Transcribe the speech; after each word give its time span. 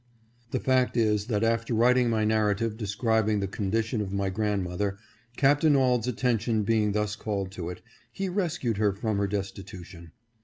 The 0.49 0.59
fact 0.59 0.97
is, 0.97 1.27
that, 1.27 1.43
after 1.43 1.75
writing 1.75 2.09
my 2.09 2.25
narrative 2.25 2.75
describing 2.75 3.39
the 3.39 3.45
condition 3.47 4.01
of 4.01 4.11
my 4.11 4.31
grandmother, 4.31 4.97
Capt. 5.37 5.63
Auld's 5.63 6.07
attention 6.07 6.63
being 6.63 6.93
thus 6.93 7.15
called 7.15 7.51
to 7.51 7.69
it, 7.69 7.83
he 8.11 8.27
rescued 8.27 8.77
her 8.77 8.93
from 8.93 9.19
her 9.19 9.27
destitu 9.27 9.83
tion. 9.85 10.11